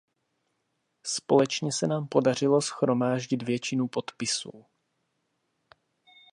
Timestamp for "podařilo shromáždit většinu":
2.07-3.87